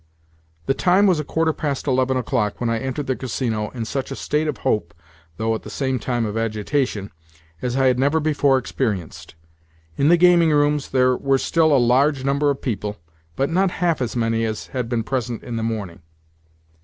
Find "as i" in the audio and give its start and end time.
7.61-7.85